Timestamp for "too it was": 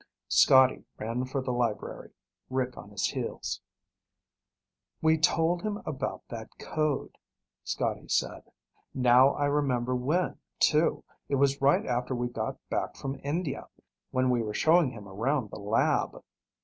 10.57-11.61